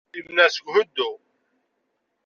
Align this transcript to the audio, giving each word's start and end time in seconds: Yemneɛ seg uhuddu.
Yemneɛ 0.17 0.47
seg 0.55 0.65
uhuddu. 0.67 1.11